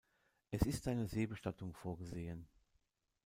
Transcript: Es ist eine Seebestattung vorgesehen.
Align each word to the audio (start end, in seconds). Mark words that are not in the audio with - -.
Es 0.49 0.63
ist 0.63 0.87
eine 0.87 1.05
Seebestattung 1.05 1.75
vorgesehen. 1.75 2.47